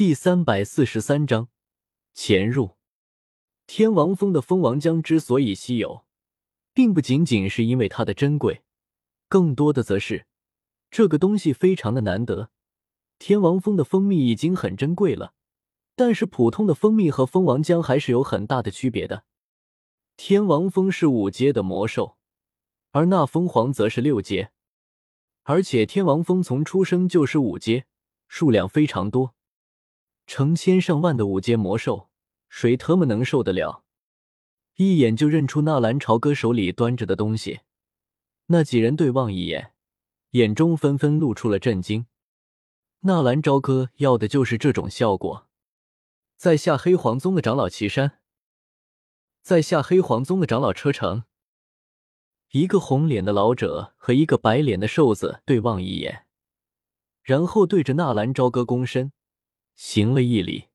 [0.00, 1.50] 第三百四十三章
[2.14, 2.78] 潜入。
[3.66, 6.06] 天王峰的蜂王浆之所以稀有，
[6.72, 8.62] 并不仅仅是因为它的珍贵，
[9.28, 10.24] 更多的则是
[10.90, 12.50] 这个东西非常的难得。
[13.18, 15.34] 天王峰的蜂蜜已经很珍贵了，
[15.94, 19.24] 但是普通的蜂蜜和蜂王浆还是有很大的区别的。
[20.16, 22.16] 天王蜂是五阶的魔兽，
[22.92, 24.50] 而那蜂皇则是六阶，
[25.42, 27.84] 而且天王蜂从出生就是五阶，
[28.28, 29.34] 数量非常多，
[30.30, 32.08] 成千上万的五阶魔兽。
[32.48, 33.82] 谁特么能受得了？
[34.76, 37.62] 一眼就认出纳兰朝歌手里端着的东西。
[38.46, 39.72] 那几人对望一眼，
[40.30, 42.06] 眼中纷纷露出了震惊。
[43.00, 45.48] 纳兰朝歌要的就是这种效果。
[46.36, 48.20] 在下黑黄宗的长老岐山，
[49.42, 51.24] 在下黑黄宗的长老车成。
[52.52, 56.26] 一个红脸的老者和一个白脸的瘦子对望一眼，
[57.24, 59.12] 然后对着纳兰朝歌躬身，
[59.82, 60.66] 行了一礼。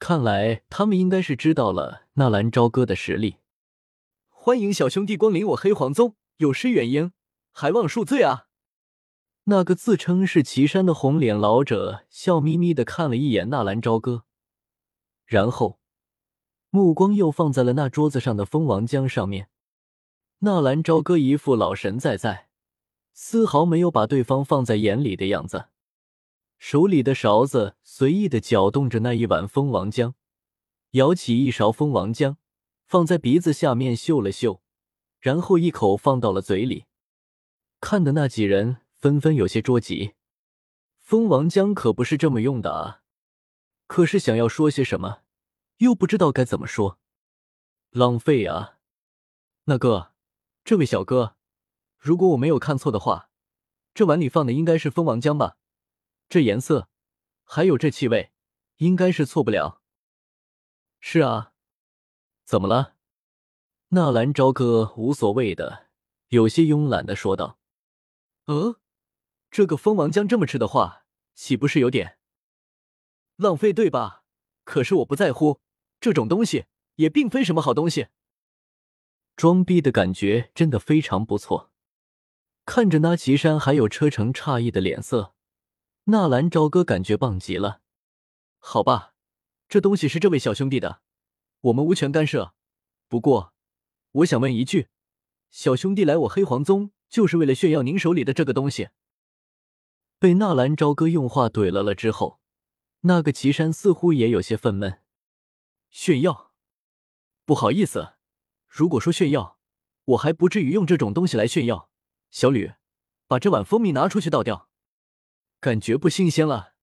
[0.00, 3.36] 看来他们应该是知道了纳兰朝歌的实力。
[4.28, 7.12] 欢迎小兄弟光临我黑黄宗，有失远迎，
[7.52, 8.48] 还望恕罪啊！
[9.44, 14.24] 那个自称是岐山的红脸老者笑眯眯的看了一眼纳兰朝歌，
[15.24, 15.78] 然后
[16.70, 19.48] 目光又放在了那桌子上的蜂王浆上面。
[20.40, 22.48] 纳兰朝歌一副老神在在，
[23.12, 25.66] 丝毫没有把对方放在眼里的样子。
[26.58, 30.14] 手里的勺子随意的搅动着那一碗蜂王浆，
[30.90, 32.36] 舀起一勺蜂王浆，
[32.84, 34.60] 放在鼻子下面嗅了嗅，
[35.20, 36.86] 然后一口放到了嘴里。
[37.80, 40.14] 看的那几人纷纷有些着急，
[40.98, 43.02] 蜂王浆可不是这么用的啊！
[43.86, 45.22] 可是想要说些什么，
[45.76, 46.98] 又不知道该怎么说，
[47.90, 48.78] 浪费啊！
[49.66, 50.12] 那个，
[50.64, 51.36] 这位小哥，
[51.96, 53.30] 如果我没有看错的话，
[53.94, 55.57] 这碗里放的应该是蜂王浆吧？
[56.28, 56.88] 这颜色，
[57.44, 58.32] 还有这气味，
[58.76, 59.80] 应该是错不了。
[61.00, 61.52] 是啊，
[62.44, 62.96] 怎么了？
[63.88, 65.86] 纳兰朝歌无所谓的，
[66.28, 67.58] 有些慵懒的说道
[68.44, 68.78] ：“呃，
[69.50, 72.18] 这个蜂王浆这么吃的话，岂不是有点
[73.36, 74.24] 浪费，对吧？
[74.64, 75.62] 可是我不在乎，
[75.98, 76.66] 这种东西
[76.96, 78.08] 也并非什么好东西。”
[79.34, 81.72] 装逼的感觉真的非常不错。
[82.66, 85.34] 看着那岐山还有车程诧异的脸色。
[86.10, 87.82] 纳兰朝歌感觉棒极了，
[88.56, 89.12] 好吧，
[89.68, 91.02] 这东西是这位小兄弟的，
[91.60, 92.54] 我们无权干涉。
[93.08, 93.52] 不过，
[94.12, 94.88] 我想问一句，
[95.50, 98.88] 小兄弟来我黑皇宗就是为了炫耀您手里的这个东西？
[100.18, 102.40] 被纳兰朝歌用话怼了了之后，
[103.00, 105.00] 那个岐山似乎也有些愤懑。
[105.90, 106.52] 炫耀？
[107.44, 108.14] 不好意思，
[108.66, 109.58] 如果说炫耀，
[110.06, 111.90] 我还不至于用这种东西来炫耀。
[112.30, 112.72] 小吕，
[113.26, 114.67] 把这碗蜂蜜拿出去倒掉。
[115.60, 116.74] 感觉不新鲜了。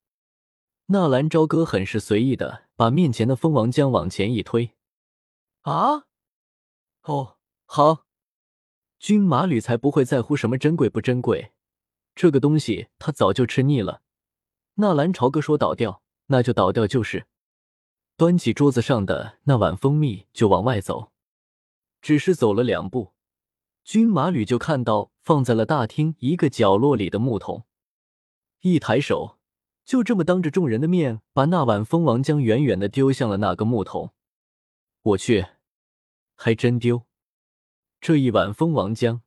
[0.87, 4.71] 纳兰朝歌很是随意的把面前的蜂王浆往前一推。
[5.61, 6.05] 啊，
[7.03, 8.05] 哦，好。
[8.99, 11.53] 军马吕才不会在乎什么珍贵不珍贵，
[12.15, 14.01] 这个东西他早就吃腻了。
[14.75, 17.27] 纳兰朝歌说倒掉，那就倒掉就是。
[18.17, 21.11] 端起桌子上的那碗蜂蜜就往外走，
[22.01, 23.13] 只是走了两步，
[23.83, 27.65] 军马吕就看到放在了大厅一个角落里的木桶。
[28.67, 29.37] 一抬手，
[29.83, 34.15] 就这么当着众人的面把那碗蜂王浆远远的丢向了那个木桶。
[35.03, 35.45] 我去，
[36.33, 37.03] 还真丢！
[38.01, 39.21] 这一碗蜂王浆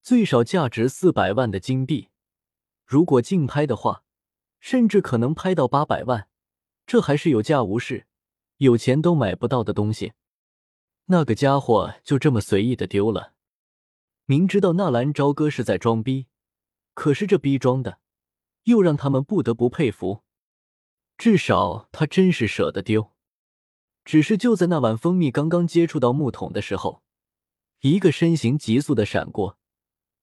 [0.00, 2.10] 最少价值四百万的金币，
[2.86, 4.04] 如果竞拍的话，
[4.60, 6.28] 甚至可能拍到八百万。
[6.86, 8.06] 这还是有价无市，
[8.58, 10.12] 有钱都买不到的东西。
[11.06, 13.32] 那个家伙就这么随意的丢了，
[14.26, 16.28] 明知道纳兰朝歌是在装逼，
[16.94, 17.98] 可是这逼装的。
[18.70, 20.22] 又让他们不得不佩服，
[21.18, 23.12] 至少他真是舍得丢。
[24.04, 27.02] 只是就在那碗蜂蜜刚刚接触到木桶的时候，
[27.80, 29.58] 一个身形急速的闪过，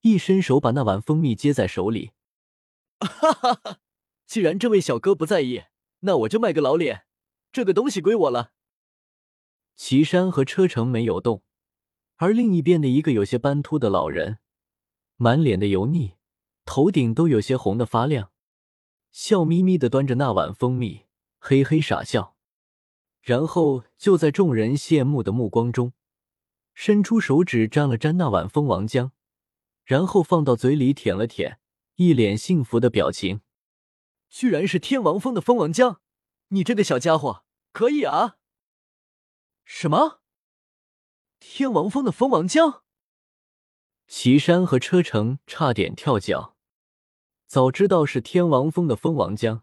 [0.02, 2.12] 一伸手把那碗蜂蜜接在手里。
[3.00, 3.80] 哈哈哈！
[4.26, 5.64] 既然这位小哥不在意，
[6.00, 7.06] 那我就卖个老脸，
[7.52, 8.52] 这个东西归我了。
[9.76, 11.44] 岐山和车程没有动，
[12.16, 14.40] 而另一边的一个有些斑秃的老人，
[15.18, 16.16] 满脸的油腻。
[16.66, 18.32] 头顶都有些红的发亮，
[19.20, 21.08] 笑眯眯的端着那碗蜂蜜，
[21.40, 22.36] 嘿嘿傻笑，
[23.20, 25.94] 然后就在众人羡慕的目光中，
[26.76, 29.10] 伸出手指沾了沾那碗蜂王浆，
[29.84, 31.60] 然后放到嘴里舔了舔，
[31.96, 33.42] 一脸幸福的表情。
[34.30, 35.98] 居然是天王峰的蜂王浆，
[36.50, 38.38] 你这个小家伙可以啊！
[39.66, 40.22] 什么？
[41.40, 42.82] 天王峰的蜂王浆？
[44.08, 46.57] 岐山和车程差点跳脚。
[47.48, 49.62] 早知道是天王峰的蜂王浆，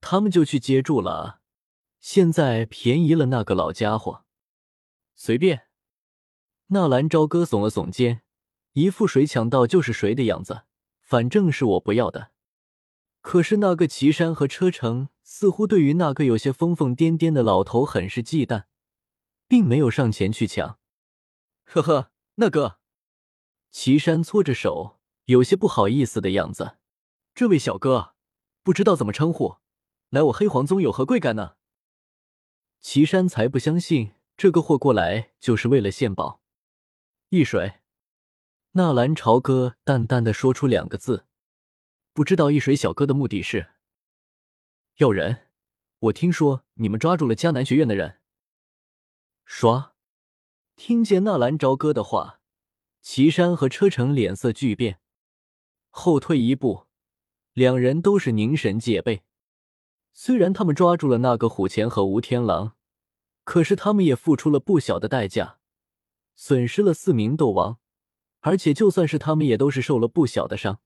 [0.00, 1.40] 他们就去接住了。
[2.00, 4.24] 现在便宜了那个老家伙，
[5.14, 5.68] 随便。
[6.66, 8.22] 纳兰朝歌耸了耸肩，
[8.72, 10.62] 一副谁抢到就是谁的样子，
[11.00, 12.32] 反正是我不要的。
[13.20, 18.64] 可是那个岐山和车城似乎对于那个有些疯疯癫癫的老头很是忌惮，
[19.46, 20.80] 并没有上前去抢。
[21.62, 22.78] 呵呵，那个，
[23.70, 26.78] 岐山搓着手，有些不好意思的样子。
[27.34, 28.14] 这位小哥，
[28.62, 29.56] 不知道怎么称呼，
[30.10, 31.56] 来我黑皇宗有何贵干呢？
[32.80, 36.42] 岐山才不相信这个货过来就是为了献宝。
[37.30, 37.80] 易水，
[38.72, 41.24] 纳兰朝歌淡淡的说出两个字，
[42.12, 43.70] 不知道易水小哥的目的是
[44.96, 45.48] 要人。
[46.00, 48.20] 我听说你们抓住了迦南学院的人。
[49.46, 49.94] 刷，
[50.76, 52.40] 听见纳兰朝歌的话，
[53.00, 55.00] 岐山和车程脸色巨变，
[55.88, 56.88] 后退一步，
[57.52, 59.22] 两人都是凝神戒备。
[60.12, 62.74] 虽然他们抓住了那个虎钳和吴天狼，
[63.44, 65.58] 可是他们也付出了不小的代价。
[66.34, 67.78] 损失了四名斗王，
[68.40, 70.80] 而且就算是他们，也都是受了不小的伤。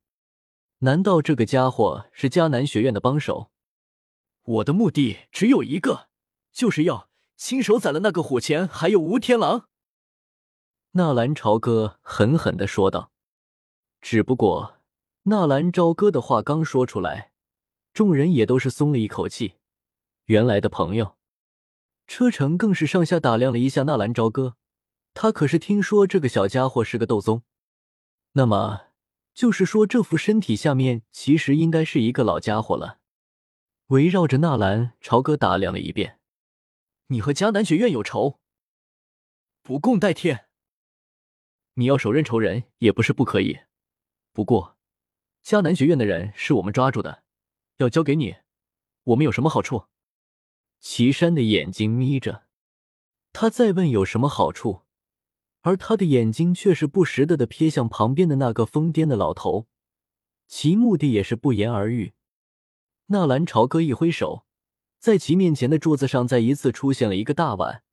[0.81, 3.51] 难道这个家伙是迦南学院的帮手？
[4.43, 6.09] 我的目的只有一个，
[6.53, 9.69] 就是要亲手宰了那个虎钳，还有吴天狼。
[10.93, 13.11] 纳兰朝歌狠狠的说道。
[14.01, 14.76] 只不过，
[15.29, 17.33] 纳兰朝歌的话刚说出来，
[17.93, 19.55] 众人也都是松了一口气。
[20.27, 21.17] 原来的朋友，
[22.07, 24.57] 车程更是上下打量了一下纳兰朝歌。
[25.15, 27.43] 他可是听说这个小家伙是个斗宗，
[28.35, 28.83] 那么
[29.35, 33.01] 就是说这副身体下面其实应该是一个老家伙了。
[33.89, 36.21] 围绕着纳兰朝歌打量了一遍，
[37.09, 38.39] 你和迦南学院有仇，
[39.65, 40.47] 不共戴天。
[41.75, 43.59] 你要手刃仇人也不是不可以，
[44.33, 44.76] 不过
[45.47, 47.23] 迦南学院的人是我们抓住的，
[47.77, 48.35] 要交给你，
[49.05, 49.85] 我们有什么好处？
[50.81, 52.47] 岐山的眼睛眯着，
[53.33, 54.83] 他再问有什么好处？
[55.61, 59.69] 而他的眼睛却是不时的的瞥向旁边的那个疯癫的老头，
[60.49, 62.15] 其目的也是不言而喻。
[63.07, 64.47] 纳兰朝歌一挥手，
[64.99, 67.85] 在其面前的桌子上再一次出现了一个大碗，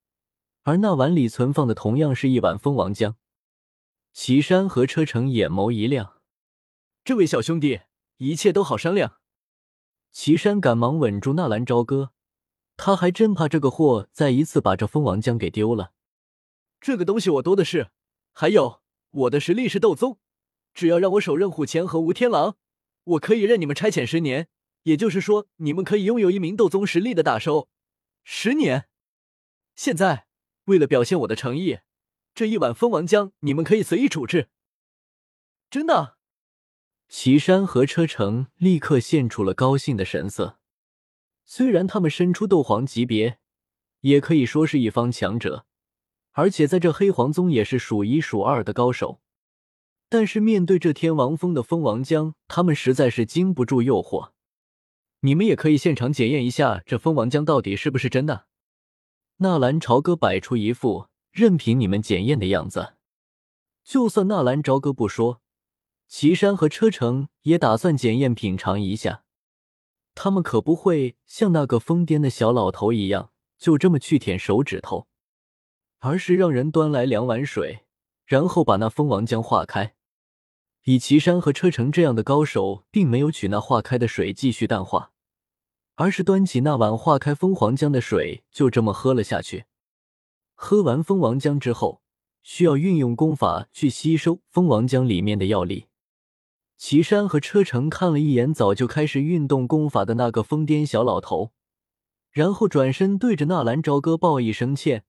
[0.64, 3.14] 而那碗里存放的同样是一碗蜂王浆。
[4.12, 6.20] 岐山和车程眼眸一亮
[7.04, 7.82] ：“这位小兄弟，
[8.18, 9.20] 一切都好商量。”
[10.12, 12.12] 岐山赶忙稳住纳兰朝歌，
[12.78, 15.94] 他还真怕这个货再一次把这蜂王浆给丢了。
[16.80, 17.90] 这个东西我多的是，
[18.32, 20.20] 还有我的实力是斗宗，
[20.74, 22.58] 只要让我手刃虎钳和吴天狼，
[23.04, 24.48] 我可以任你们差遣十年。
[24.84, 27.70] 也就是说，你们可以拥有一名斗宗实力的大收，
[28.24, 28.90] 十年。
[29.76, 30.28] 现在
[30.66, 31.80] 为了表现我的诚意，
[32.36, 34.50] 这一碗蜂王浆你们可以随意处置。
[35.70, 36.13] 真的？
[37.16, 40.58] 岐山和车程立刻现出了高兴的神色。
[41.46, 43.38] 虽然他们身出斗皇级别，
[44.00, 45.68] 也可以说是一方强者。
[46.32, 49.22] 而且在这黑黄宗也是数一数二的高手，
[50.10, 54.32] 但是面对这天王峰的蜂王浆，他们实在是经不住诱惑。
[55.20, 58.48] 你们也可以现场检验一下这蜂王浆到底是不是真的。
[59.38, 62.96] 纳兰朝歌摆出一副任凭你们检验的样子。
[63.84, 65.43] 就算纳兰朝歌不说，
[66.08, 69.24] 岐山和车程也打算检验品尝一下。
[70.16, 75.08] 他们可不会像那个疯癫的小老头一样，就这么去舔手指头。
[76.00, 77.86] 而是让人端来两碗水，
[78.26, 79.96] 然后把那蜂王浆化开。
[80.84, 85.14] 以岐山和车程这样的高手，并没有取那化开的水继续淡化，
[85.96, 89.64] 而是端起那碗化开蜂王浆的水，就这么喝了下去。
[90.54, 92.02] 喝完蜂王浆之后，
[92.44, 95.88] 需要运用功法去吸收蜂王浆里面的药力。
[96.86, 101.54] 岐山和车程看了一眼早就开始运动功法的那个疯癫小老头，
[102.30, 105.06] 然后转身对着纳兰朝歌报一声歉。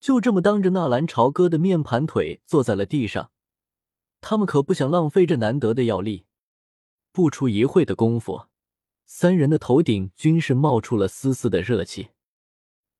[0.00, 3.30] 就这么当着纳兰朝歌的面盘腿坐在了地上，
[4.22, 6.24] 他们可不想浪费这难得的药力。
[7.12, 8.46] 不出一会的功夫，
[9.04, 12.08] 三人的头顶均是冒出了丝丝的热气，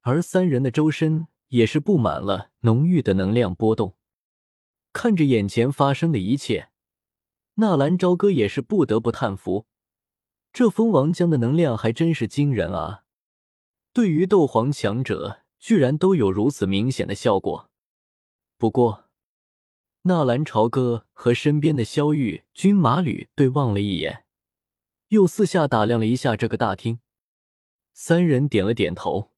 [0.03, 3.95] 而三人的周身也是布满了浓郁的能量波动。
[4.93, 6.69] 看着眼前发生的一切，
[7.57, 9.67] 纳兰朝歌也是不得不叹服：
[10.53, 13.05] 这蜂王浆的能量还真是惊人啊！
[13.93, 15.43] 对于斗皇强者。
[15.59, 17.71] 居然都有如此明显的效果。
[18.57, 19.07] 不过，
[20.03, 24.27] 纳兰朝歌和身边的萧玉、军马吕对望了一眼，
[25.09, 27.01] 又四下打量了一下这个大厅。
[27.93, 29.33] 三人点了点头。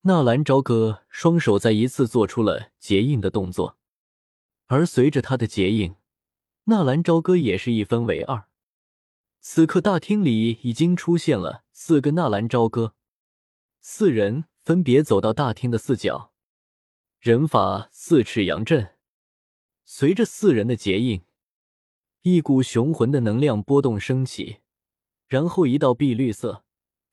[0.00, 3.78] 纳兰朝歌双手再一次做出了结印的动作，
[4.66, 5.94] 而随着他的结印，
[6.68, 8.48] 纳兰朝歌也是一分为二。
[9.40, 12.96] 此刻大厅里已经出现了四个纳兰朝歌，
[13.80, 16.32] 四人分别走到大厅的四角，
[17.20, 18.94] 人法四尺阳阵。
[19.84, 21.22] 随着四人的结印，
[22.22, 24.56] 一股雄浑的能量波动升起，
[25.28, 26.64] 然后一道碧绿色、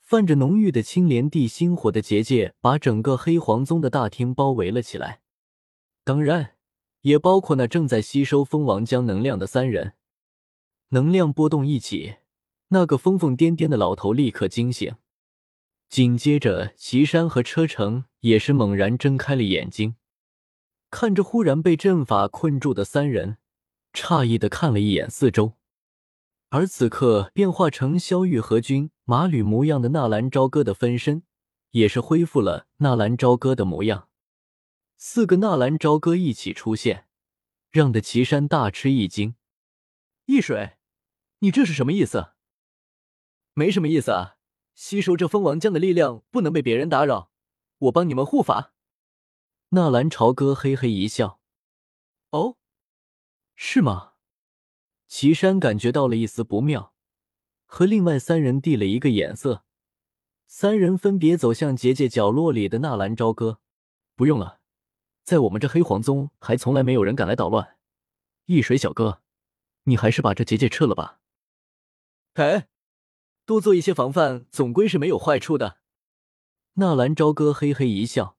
[0.02, 5.22] 泛着浓郁的青莲地心火的结界把整个黑皇宗的大厅包围了起来。
[6.04, 6.53] 当然，
[7.04, 9.94] 也包括那正在吸收蜂王浆能量的三人。
[10.90, 12.16] 能量波动一起，
[12.70, 14.96] 那个疯疯癫癫的老头立刻惊醒，
[15.90, 19.96] 紧接着，岐山和车程也是猛然睁开了眼睛。
[20.92, 23.38] 看着忽然被阵法困住的三人，
[23.94, 25.54] 诧异的看了一眼四周，
[26.50, 31.24] 而此刻变化成萧玉和君马吕模样的纳兰朝歌的分身，
[31.72, 34.08] 也是恢复了纳兰朝歌的模样。
[35.06, 37.10] 四个纳兰朝歌一起出现，
[37.72, 39.36] 让的岐山大吃一惊。
[40.28, 40.78] 易水，
[41.40, 42.36] 你这是什么意思？
[43.54, 44.38] 没什么意思啊，
[44.76, 47.30] 吸收这蜂王浆的力量不能被别人打扰，
[47.80, 48.74] 我帮你们护法。
[49.72, 51.42] 纳兰朝歌嘿嘿一笑
[52.32, 52.56] ：“哦，
[53.56, 54.14] 是吗？”
[55.10, 56.94] 岐山感觉到了一丝不妙，
[57.66, 59.66] 和另外三人递了一个眼色。
[60.48, 63.60] 三人分别走向结界角落里的纳兰朝歌。
[64.16, 64.62] 不用了，
[65.24, 67.78] 在我们这黑皇宗，还从来没有人敢来捣乱。
[68.46, 69.22] 易水小哥，
[69.84, 71.20] 你还是把这结界撤了吧。
[72.34, 72.68] 哎，
[73.46, 75.78] 多做一些防范，总归是没有坏处的。
[76.74, 78.38] 纳兰朝歌嘿嘿一笑。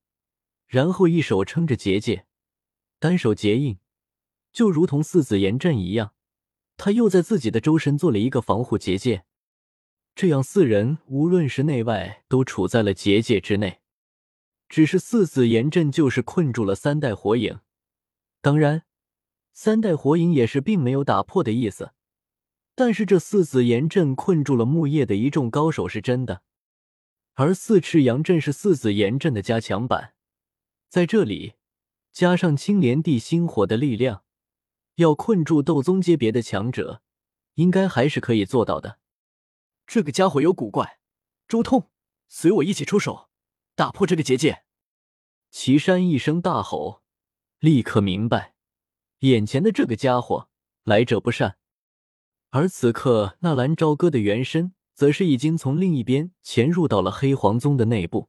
[0.67, 2.27] 然后一手撑着结界，
[2.99, 3.79] 单手结印，
[4.51, 6.15] 就如同四子炎阵一样。
[6.77, 9.25] 他又在自己的周身做了一个防护结界，
[10.17, 13.83] 这样四人无论是内外都处在了结界之内。
[14.69, 17.61] 只是四子炎阵就是困住了三代火影，
[18.41, 18.85] 当然，
[19.53, 21.93] 三代火影也是并没有打破的意思。
[22.75, 26.43] 但是这四子炎阵困住了木叶的一众高手是真的，
[27.35, 30.15] 而四赤阳阵是四子炎阵的加强版。
[30.89, 31.55] 在这里，
[32.13, 34.25] 加上青莲地心火的力量，
[34.97, 37.01] 要困住斗宗阶别的强者，
[37.55, 38.99] 应该还是可以做到的。
[39.87, 40.99] 这个家伙有古怪，
[41.47, 41.91] 周通，
[42.27, 43.29] 随我一起出手，
[43.77, 44.63] 打破这个结界！
[45.51, 47.03] 岐山一声大吼，
[47.59, 48.55] 立刻明白，
[49.21, 50.49] 眼前的这个家伙
[50.85, 51.59] 来者不善。
[52.51, 58.29] 而此刻，纳兰朝歌的原身，则是已经从另一边潜入到了黑皇宗的内部。